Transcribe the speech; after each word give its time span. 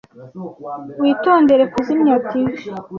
Witondere 1.01 1.63
kuzimya 1.73 2.15
TV. 2.29 2.45